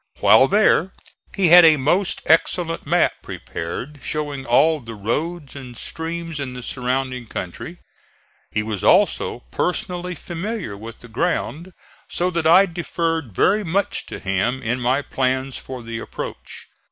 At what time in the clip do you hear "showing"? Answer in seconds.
4.01-4.47